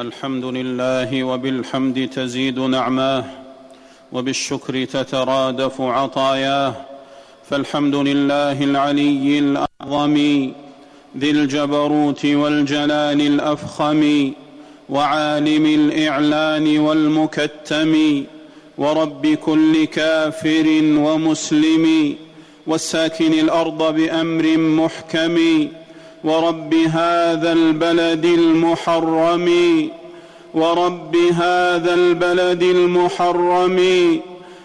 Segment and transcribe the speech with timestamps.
[0.00, 3.24] الحمد لله وبالحمد تزيد نعماه
[4.12, 6.74] وبالشكر تترادف عطاياه
[7.50, 10.16] فالحمد لله العلي الأعظم
[11.18, 14.32] ذي الجبروت والجلال الأفخم
[14.88, 17.92] وعالم الإعلان والمكتم
[18.78, 20.66] ورب كل كافر
[21.06, 22.16] ومسلم
[22.66, 25.36] والساكن الأرض بأمر محكم.
[26.26, 29.48] ورب هذا البلد المحرم
[30.54, 33.78] ورب هذا البلد المحرم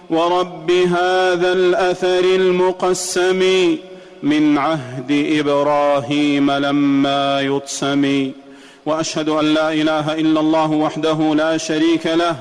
[0.09, 3.41] ورب هذا الأثر المقسم.
[4.23, 8.31] من عهد إبراهيم لما يطسم
[8.85, 12.35] وأشهد أن لا إله إلا الله وحده لا شريك له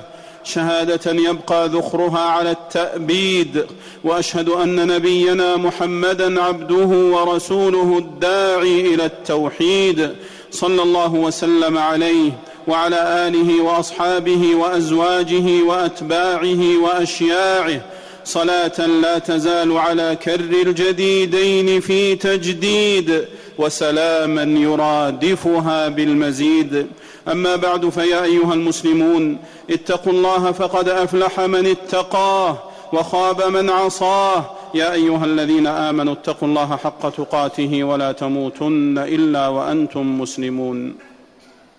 [0.44, 3.64] شهادة يبقى ذخرها على التأبيد
[4.04, 10.10] وأشهد أن نبينا محمدا عبده ورسوله الداعي إلى التوحيد
[10.50, 12.32] صلى الله وسلم عليه
[12.68, 17.80] وعلى آله وأصحابه وأزواجه وأتباعه وأشياعه.
[18.24, 23.24] صلاة لا تزال على كر الجديدين في تجديد
[23.58, 26.86] وسلاما يرادفها بالمزيد.
[27.28, 29.38] أما بعد فيا أيها المسلمون
[29.70, 32.58] اتقوا الله فقد أفلح من اتقاه
[32.92, 34.44] وخاب من عصاه.
[34.74, 40.94] يا أيها الذين آمنوا اتقوا الله حق تقاته ولا تموتن إلا وأنتم مسلمون.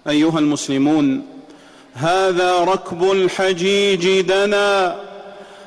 [0.07, 1.21] أيها المسلمون
[1.93, 4.95] هذا ركب الحجيج دنا.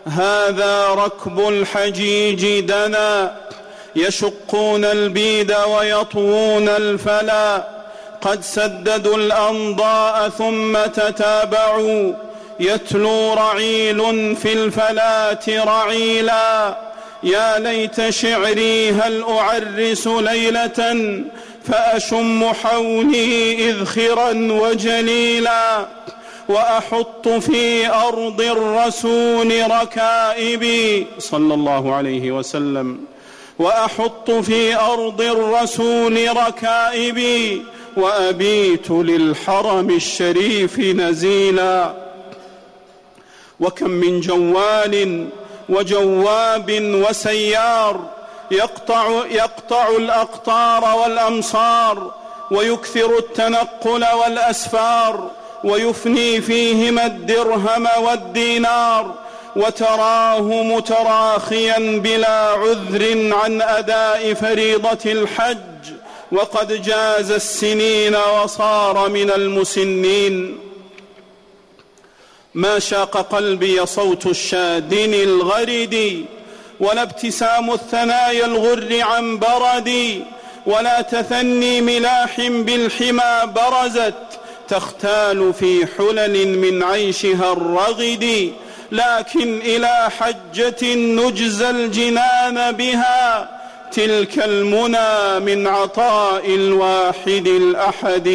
[0.06, 3.36] هذا ركب الحجيج دنا.
[3.96, 7.73] يشقون البيد ويطوون الفلا.
[8.24, 12.12] قد سددوا الانضاء ثم تتابعوا.
[12.60, 16.78] يتلو رعيل في الفلات رعيلا.
[17.22, 21.20] يا ليت شعري هل أعرس ليلة
[21.64, 25.86] فأشم حولي إذخرا وجليلا.
[26.48, 31.06] وأحط في أرض الرسول ركائبي.
[31.18, 32.98] صلى الله عليه وسلم.
[33.58, 37.62] وأحط في أرض الرسول ركائبي.
[37.96, 41.92] وأبيت للحرم الشريف نزيلا.
[43.60, 45.28] وكم من جوال
[45.68, 46.70] وجواب
[47.08, 48.00] وسيار
[48.50, 52.12] يقطع, يقطع الأقطار والأمصار
[52.50, 55.30] ويكثر التنقل والأسفار
[55.64, 59.14] ويفني فيهما الدرهم والدينار.
[59.56, 65.93] وتراه متراخيا بلا عذر عن أداء فريضة الحج.
[66.34, 70.58] وقد جاز السنين وصار من المسنين.
[72.54, 76.24] ما شاق قلبي صوت الشادن الغرد
[76.80, 80.22] ولا ابتسام الثنايا الغر عن بردي
[80.66, 84.14] ولا تثني ملاح بالحمى برزت.
[84.68, 88.52] تختال في حلل من عيشها الرغد
[88.92, 93.48] لكن إلى حجة نجزى الجنان بها.
[93.94, 98.28] تلك المنى من عطاء الواحد الأحد.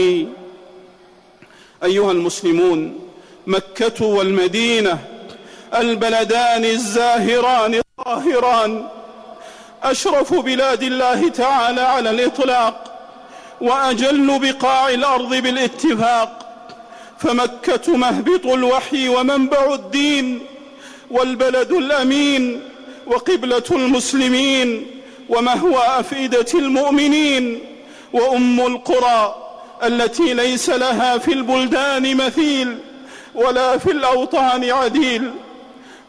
[1.84, 3.00] أيها المسلمون
[3.47, 5.00] مكة والمدينة
[5.75, 8.88] البلدان الزاهران الطاهران
[9.84, 13.00] أشرف بلاد الله تعالى على الإطلاق
[13.62, 16.31] وأجل بقاع الأرض بالاتفاق.
[17.18, 20.40] فمكة مهبط الوحي ومنبع الدين
[21.12, 22.62] والبلد الأمين
[23.08, 24.99] وقبلة المسلمين.
[25.30, 27.60] ومهوى أفئدة المؤمنين
[28.14, 29.36] وأم القرى
[29.84, 32.78] التي ليس لها في البلدان مثيل
[33.36, 35.32] ولا في الأوطان عديل.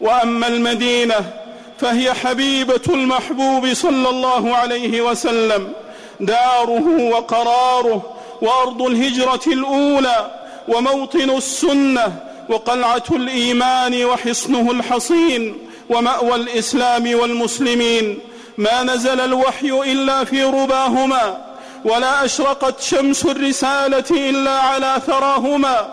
[0.01, 1.33] وأما المدينة
[1.79, 5.73] فهي حبيبة المحبوب صلى الله عليه وسلم
[6.21, 10.31] داره وقراره وأرض الهجرة الأولى
[10.69, 12.17] وموطن السنة
[12.49, 15.59] وقلعة الإيمان وحصنه الحصين
[15.91, 18.19] ومأوى الإسلام والمسلمين.
[18.61, 21.39] ما نزل الوحي إلا في رباهما
[21.85, 25.89] ولا أشرقت شمس الرسالة إلا على ثراهما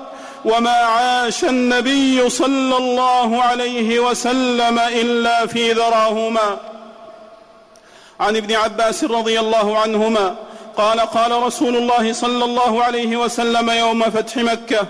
[0.46, 6.58] وما عاش النبي صلى الله عليه وسلم إلا في ذراهما.
[8.20, 10.36] عن ابن عباس رضي الله عنهما
[10.78, 14.88] قال قال رسول الله صلى الله عليه وسلم يوم فتح مكة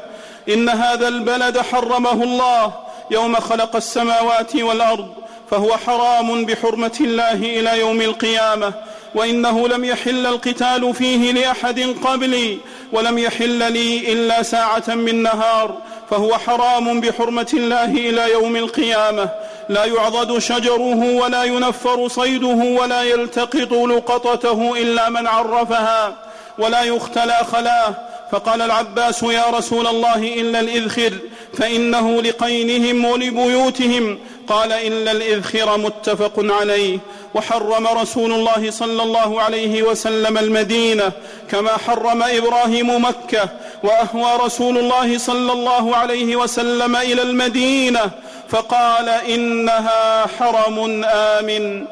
[0.50, 2.74] إن هذا البلد حرمه الله
[3.12, 8.74] يوم خلق السماوات والأرض فهو حرام بحرمة الله إلى يوم القيامة
[9.16, 12.58] وإنه لم يحل القتال فيه لأحد قبلي
[12.92, 15.78] ولم يحل لي إلا ساعة من نهار
[16.10, 19.30] فهو حرام بحرمة الله إلى يوم القيامة.
[19.70, 26.16] لا يعضد شجره ولا ينفر صيده ولا يلتقط لقطته إلا من عرفها
[26.58, 27.96] ولا يختلى خلاه.
[28.32, 31.14] فقال العباس يا رسول الله إلا الإذخر
[31.58, 37.00] فإنه لقينهم ولبيوتهم قال إلا الإذخر متفق عليه
[37.34, 41.12] وحرم رسول الله صلى الله عليه وسلم المدينة
[41.52, 43.50] كما حرم إبراهيم مكة
[43.84, 48.12] وأهوى رسول الله صلى الله عليه وسلم إلى المدينة
[48.50, 51.86] فقال إنها حرم آمن.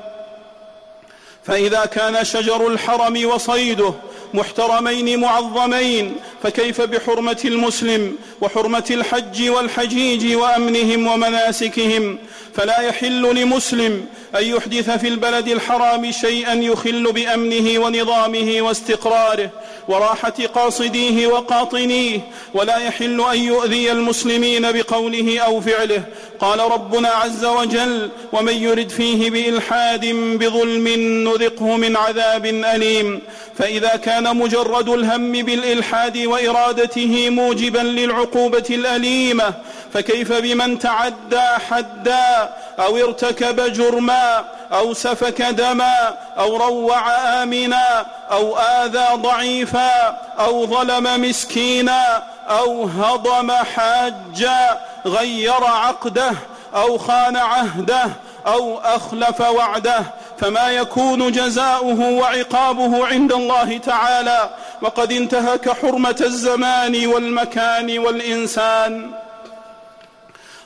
[1.43, 3.93] فإذا كان شجر الحرم وصيده
[4.33, 12.17] محترمين معظمين فكيف بحرمة المسلم وحرمة الحج والحجيج وأمنهم ومناسكهم؟
[12.55, 14.05] فلا يحل لمسلم
[14.35, 19.49] أن يحدث في البلد الحرام شيئا يخل بأمنه ونظامه واستقراره
[19.87, 22.19] وراحة قاصديه وقاطنيه
[22.53, 26.03] ولا يحل أن يؤذي المسلمين بقوله أو فعله.
[26.39, 30.87] قال ربنا عز وجل ومن يرد فيه بإلحاد بظلم
[31.27, 33.21] نذقه من عذاب أليم
[33.57, 39.53] فإذا كان مجرد الهم بالإلحاد وإرادته موجبا للعقوبة الأليمة
[39.93, 42.44] فكيف بمن تعدى حدا؟
[42.79, 47.11] أو ارتكب جرما أو سفك دما أو روع
[47.43, 56.31] آمنا أو آذى ضعيفا أو ظلم مسكينا أو هضم حاجا غير عقده
[56.75, 58.09] أو خان عهده
[58.47, 60.03] أو أخلف وعده
[60.39, 64.49] فما يكون جزاؤه وعقابه عند الله تعالى
[64.81, 69.11] وقد انتهك حرمة الزمان والمكان والإنسان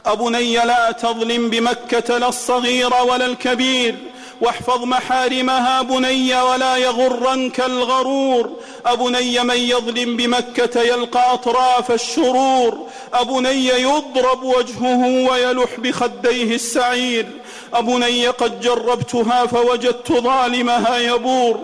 [0.06, 3.96] أبني لا تظلم بمكة لا الصغير ولا الكبير
[4.42, 8.50] واحفظ محارمها بني ولا يغرنك الغرور.
[8.86, 12.88] أبني من يظلم بمكة يلقى أطراف الشرور.
[13.14, 17.28] أبني يضرب وجهه ويلح بخديه السعير.
[17.74, 21.60] أبني قد جربتها فوجدت ظالمها يبور.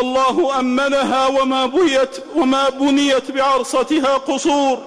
[0.00, 4.78] الله أمنها وما بنيت, وما بنيت بعرصتها قصور.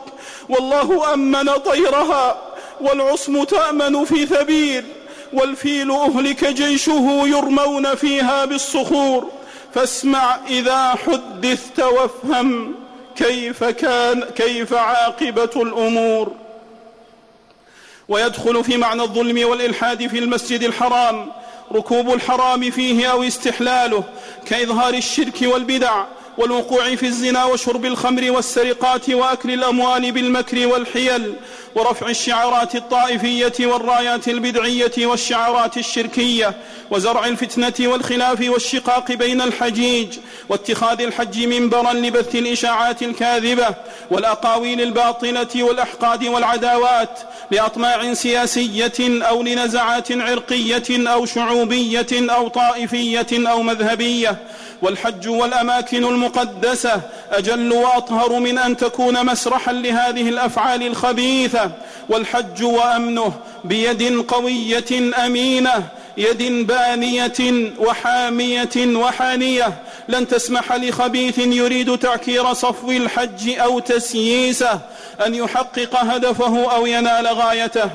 [0.49, 2.50] والله أمن طيرها
[2.81, 4.83] والعصم تأمن في ثبير
[5.33, 9.29] والفيل أهلك جيشه يرمون فيها بالصخور.
[9.73, 12.75] فاسمع إذا حدثت وافهم
[13.15, 16.31] كيف كان كيف عاقبة الأمور.
[18.09, 21.31] ويدخل في معنى الظلم والإلحاد في المسجد الحرام.
[21.73, 24.03] ركوب الحرام فيه أو استحلاله
[24.45, 26.03] كإظهار الشرك والبدع.
[26.37, 31.33] والوقوع في الزنا وشرب الخمر والسرقات وأكل الأموال بالمكر والحيل
[31.75, 36.55] ورفع الشعارات الطائفية والرايات البدعية والشعارات الشركية
[36.91, 40.17] وزرع الفتنة والخلاف والشقاق بين الحجيج
[40.49, 43.75] واتخاذ الحج منبرا لبث الإشاعات الكاذبة
[44.11, 47.19] والأقاويل الباطلة والأحقاد والعداوات
[47.51, 54.37] لأطماع سياسية أو لنزعات عرقية أو شعوبية أو طائفية أو مذهبية
[54.81, 57.01] والحج والأماكن المقدسة
[57.31, 61.71] أجل وأطهر من أن تكون مسرحا لهذه الأفعال الخبيثة.
[62.09, 63.33] والحج وأمنه
[63.63, 65.83] بيد قوية أمينة
[66.17, 69.73] يد بانية وحامية وحانية.
[70.07, 74.79] لن تسمح لخبيث يريد تعكير صفو الحج أو تسييسه
[75.25, 77.89] أن يحقق هدفه أو ينال غايته.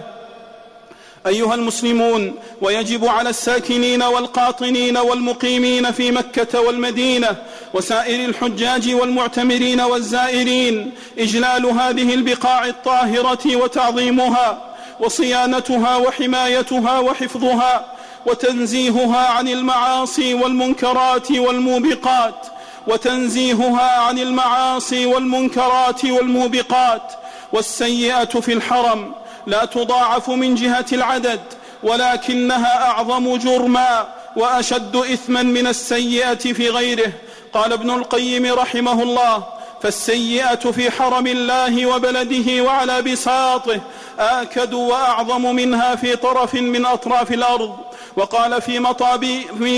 [1.26, 7.36] أيها المسلمون ويجب على الساكنين والقاطنين والمقيمين في مكة والمدينة
[7.74, 17.86] وسائر الحجاج والمعتمرين والزائرين إجلال هذه البقاع الطاهرة وتعظيمها وصيانتها وحمايتها وحفظها
[18.26, 22.46] وتنزيهها عن المعاصي والمنكرات والموبقات
[22.86, 27.12] وتنزيهها عن المعاصي والمنكرات والموبقات
[27.52, 29.14] والسيئة في الحرم
[29.46, 31.40] لا تضاعف من جهة العدد
[31.82, 37.12] ولكنها أعظم جرما وأشد إثما من السيئة في غيره.
[37.52, 39.44] قال ابن القيم رحمه الله
[39.82, 43.80] فالسيئة في حرم الله وبلده وعلى بساطه
[44.18, 47.76] آكد وأعظم منها في طرف من أطراف الأرض.
[48.16, 48.78] وقال في,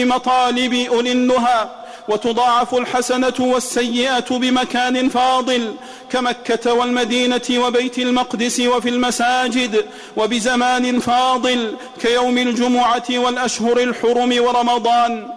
[0.04, 1.68] مطالب أولي النهى
[2.08, 5.74] وتضاعف الحسنة والسيئة بمكان فاضل
[6.10, 9.84] كمكة والمدينة وبيت المقدس وفي المساجد
[10.16, 15.28] وبزمان فاضل كيوم الجمعة والأشهر الحرم ورمضان.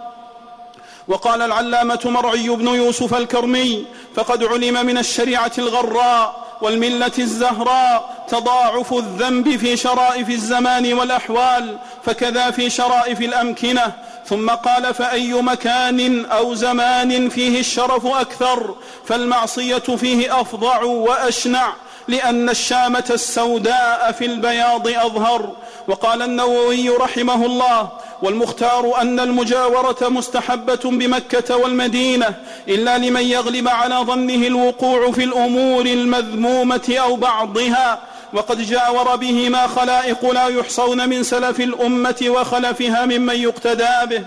[1.08, 3.86] وقال العلامة مرعي بن يوسف الكرمي
[4.16, 12.70] فقد علم من الشريعة الغراء والملة الزهراء تضاعف الذنب في شرائف الزمان والأحوال فكذا في
[12.70, 13.94] شرائف الأمكنة
[14.32, 21.74] ثم قال فأي مكان أو زمان فيه الشرف أكثر فالمعصية فيه أفظع وأشنع
[22.08, 25.50] لأن الشامة السوداء في البياض أظهر
[25.88, 27.90] وقال النووي رحمه الله
[28.22, 32.36] والمختار أن المجاورة مستحبة بمكة والمدينة
[32.68, 38.00] إلا لمن يغلب على ظنه الوقوع في الأمور المذمومة أو بعضها
[38.34, 44.24] وقد جاور بهما خلائق لا يحصون من سلف الأمة وخلفها ممن يقتدى به.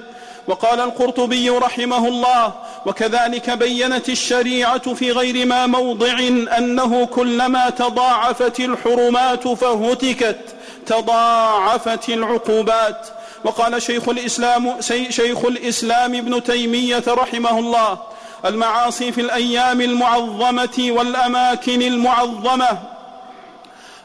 [0.46, 2.52] وقال القرطبي رحمه الله
[2.86, 6.18] وكذلك بينت الشريعة في غير ما موضع
[6.58, 10.38] أنه كلما تضاعفت الحرمات فهتكت
[10.86, 13.06] تضاعفت العقوبات.
[13.44, 14.80] وقال شيخ الإسلام
[15.10, 17.98] شيخ الإسلام ابن تيمية رحمه الله
[18.44, 22.78] المعاصي في الأيام المعظمة والأماكن المعظمة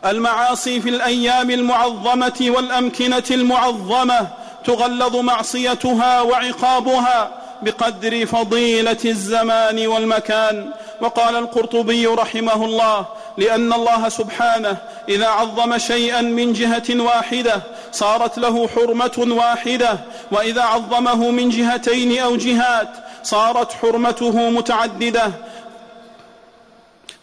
[0.06, 4.28] المعاصي في الأيام المعظمة والأمكنة المعظمة
[4.66, 10.72] تغلظ معصيتها وعقابها بقدر فضيلة الزمان والمكان.
[11.02, 13.06] وقال القرطبي رحمه الله
[13.38, 14.78] لأن الله سبحانه
[15.10, 20.00] إذا عظم شيئا من جهة واحدة صارت له حرمة واحدة
[20.32, 22.90] وإذا عظمه من جهتين أو جهات
[23.24, 25.32] صارت حرمته متعددة.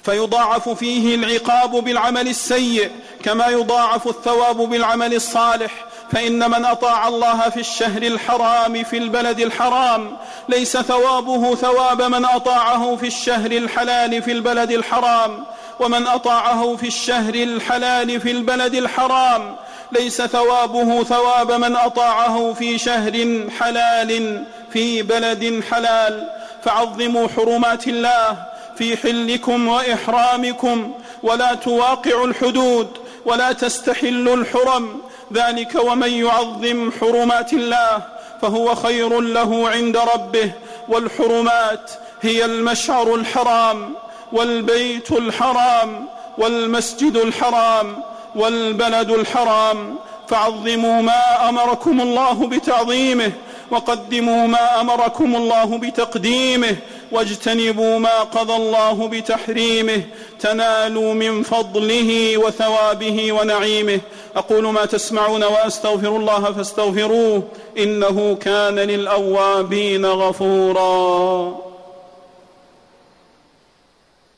[0.06, 2.90] فيضاعف فيه العقاب بالعمل السيء
[3.24, 5.72] كما يضاعف الثواب بالعمل الصالح.
[6.12, 10.16] فإن من أطاع الله في الشهر الحرام في البلد الحرام
[10.48, 15.44] ليس ثوابه ثواب من أطاعه في الشهر الحلال في البلد الحرام
[15.80, 19.56] ومن أطاعه في الشهر الحلال في البلد الحرام
[19.92, 26.28] ليس ثوابه ثواب من أطاعه في شهر حلال في بلد حلال.
[26.64, 30.92] فعظموا حرمات الله في حلكم وإحرامكم
[31.22, 32.88] ولا تواقعوا الحدود
[33.24, 35.00] ولا تستحلوا الحرم.
[35.32, 38.02] ذلك ومن يعظم حرمات الله
[38.42, 40.50] فهو خير له عند ربه.
[40.88, 41.90] والحرمات
[42.22, 43.94] هي المشعر الحرام
[44.32, 48.02] والبيت الحرام والمسجد الحرام
[48.34, 49.96] والبلد الحرام.
[50.28, 53.32] فعظموا ما أمركم الله بتعظيمه
[53.70, 56.76] وقدموا ما أمركم الله بتقديمه.
[57.12, 60.02] واجتنبوا ما قضى الله بتحريمه
[60.40, 64.00] تنالوا من فضله وثوابه ونعيمه.
[64.36, 67.42] أقول ما تسمعون وأستغفر الله فاستغفروه
[67.78, 71.56] إنه كان للأوابين غفورا.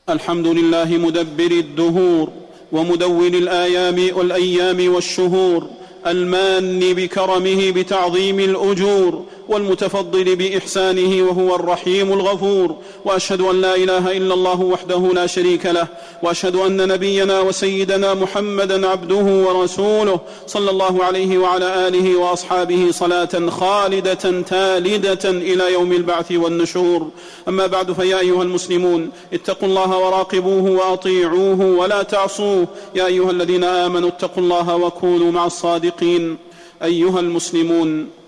[0.09, 2.29] الحمد لله مدبر الدهور
[2.71, 5.67] ومدون الآيام والأيام والشهور
[6.07, 12.75] المان بكرمه بتعظيم الأجور والمتفضل بإحسانه وهو الرحيم الغفور
[13.05, 15.87] وأشهد أن لا إله إلا الله وحده لا شريك له
[16.23, 24.41] وأشهد أن نبينا وسيدنا محمدا عبده ورسوله صلى الله عليه وعلى آله وأصحابه صلاة خالدة
[24.41, 27.09] تالدة إلى يوم البعث والنشور.
[27.47, 32.67] أما بعد فيا أيها المسلمون اتقوا الله وراقبوه وأطيعوه ولا تعصوه.
[32.95, 36.37] يا أيها الذين آمنوا اتقوا الله وكونوا مع الصادقين.
[36.83, 38.18] أيها المسلمون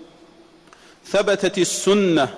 [1.10, 2.28] ثبتت السنة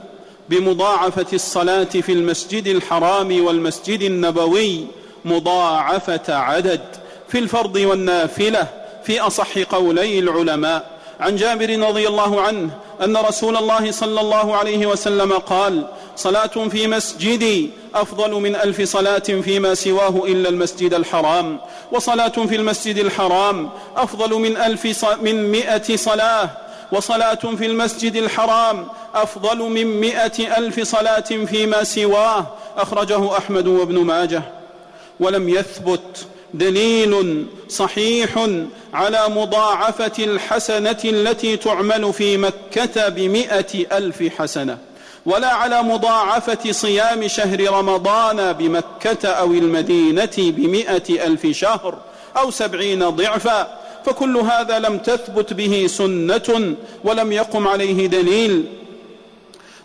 [0.49, 4.87] بمضاعفة الصلاة في المسجد الحرام والمسجد النبوي
[5.25, 6.81] مضاعفة عدد
[7.29, 8.67] في الفرض والنافلة
[9.05, 10.95] في أصح قولي العلماء.
[11.21, 12.71] عن جابر رضي الله عنه
[13.05, 19.19] أن رسول الله صلى الله عليه وسلم قال صلاة في مسجدي أفضل من ألف صلاة
[19.19, 21.61] فيما سواه إلا المسجد الحرام
[21.93, 26.51] وصلاة في المسجد الحرام أفضل من ألف من مائه صلاة
[26.95, 32.47] وصلاة في المسجد الحرام أفضل من مئة ألف صلاة فيما سواه
[32.77, 34.43] أخرجه أحمد وابن ماجه.
[35.21, 38.49] ولم يثبت دليل صحيح
[38.95, 44.79] على مضاعفة الحسنة التي تعمل في مكة بمئة ألف حسنة
[45.27, 51.99] ولا على مضاعفة صيام شهر رمضان بمكة أو المدينة بمئة ألف شهر
[52.37, 53.84] أو سبعين ضعفا.
[54.07, 58.65] فكل هذا لم تثبت به سنة ولم يقم عليه دليل.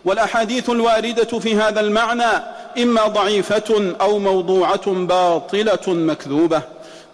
[0.04, 2.44] والأحاديث الواردة في هذا المعنى
[2.78, 6.62] إما ضعيفة أو موضوعة باطلة مكذوبة.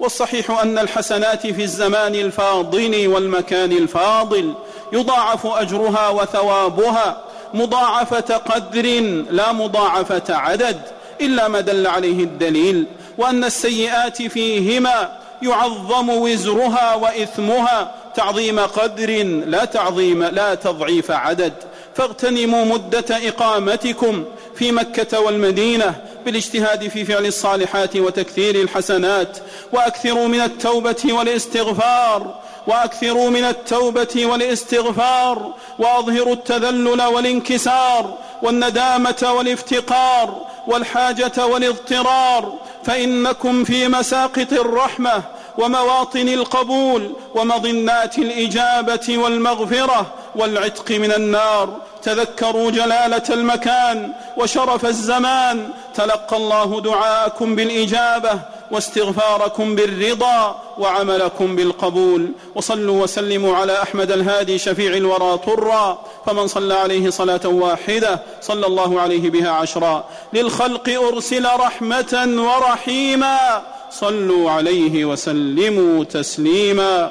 [0.01, 4.55] والصحيح أن الحسنات في الزمان الفاضل والمكان الفاضل
[4.93, 7.23] يضاعف أجرها وثوابها
[7.55, 8.87] مضاعفة قدر
[9.31, 10.81] لا مضاعفة عدد
[11.21, 12.87] إلا ما دل عليه الدليل.
[13.19, 17.95] وأن السيئات فيهما يعظم وزرها وإثمها.
[18.15, 19.11] تعظيم قدر
[19.47, 21.53] لا تعظيم لا تضعيف عدد.
[21.95, 24.25] فاغتنموا مدة إقامتكم
[24.57, 29.39] في مكة والمدينة بالاجتهاد في فعل الصالحات وتكثير الحسنات.
[29.73, 32.35] وأكثروا من التوبة والاستغفار.
[32.67, 35.55] وأكثروا من التوبة والاستغفار.
[35.79, 38.19] وأظهروا التذلل والانكسار.
[38.43, 40.47] والندامة والافتقار.
[40.67, 42.53] والحاجة والاضطرار.
[42.87, 45.23] فإنكم في مساقط الرحمة
[45.59, 51.77] ومواطن القبول ومظنات الإجابة والمغفرة والعتق من النار.
[52.03, 55.69] تذكروا جلالة المكان وشرف الزمان.
[55.95, 62.29] تلقى الله دعاءكم بالإجابة واستغفاركم بالرضا وعملكم بالقبول.
[62.55, 66.05] وصلوا وسلموا على أحمد الهادي شفيع الورى طرا.
[66.27, 70.05] فمن صلى عليه صلاة واحدة صلى الله عليه بها عشرا.
[70.33, 73.63] للخلق أرسل رحمة ورحيما.
[73.91, 77.11] صلوا عليه وسلموا تسليما.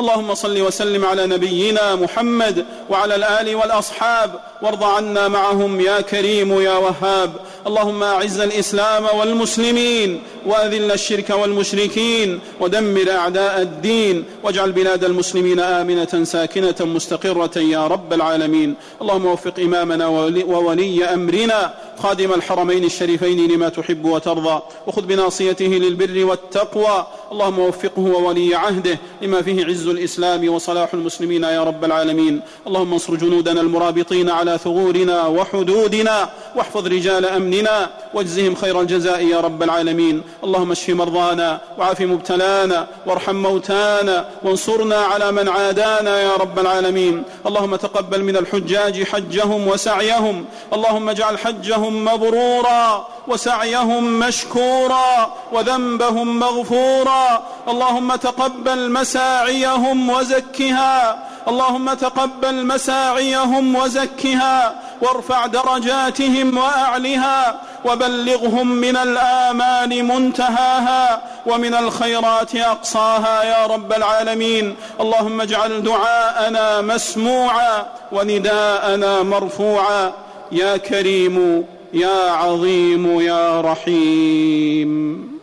[0.00, 6.76] اللهم صل وسلم على نبينا محمد وعلى الآل والأصحاب وارض عنا معهم يا كريم يا
[6.76, 7.32] وهاب.
[7.66, 16.74] اللهم أعز الإسلام والمسلمين وأذل الشرك والمشركين ودمر أعداء الدين واجعل بلاد المسلمين آمنة ساكنة
[16.80, 18.74] مستقرة يا رب العالمين.
[19.02, 20.06] اللهم وفق إمامنا
[20.46, 21.74] وولي أمرنا.
[22.02, 24.62] خادم الحرمين الشريفين لما تحب وترضى.
[24.86, 27.06] وخذ بناصيته للبر والتقوى.
[27.32, 32.40] اللهم وفقه وولي عهده لما فيه عز الإسلام وصلاح المسلمين يا رب العالمين.
[32.66, 39.62] اللهم انصر جنودنا المرابطين على ثغورنا وحدودنا واحفظ رجال أمننا واجزهم خير الجزاء يا رب
[39.62, 40.22] العالمين.
[40.44, 47.22] اللهم اشف مرضانا وعاف مبتلانا وارحم موتانا وانصرنا على من عادانا يا رب العالمين.
[47.46, 50.44] اللهم تقبل من الحجاج حجهم وسعيهم.
[50.72, 57.42] اللهم اجعل حجهم مبرورا وسعيهم مشكورا وذنبهم مغفورا.
[57.68, 61.31] اللهم تقبل مساعيهم وزكها.
[61.48, 73.66] اللهم تقبل مساعيهم وزكها وارفع درجاتهم وأعلها وبلغهم من الامال منتهاها ومن الخيرات أقصاها يا
[73.66, 74.76] رب العالمين.
[75.00, 80.12] اللهم اجعل دعاءنا مسموعا ونداءنا مرفوعا.
[80.52, 85.41] يا كريم يا عظيم يا رحيم.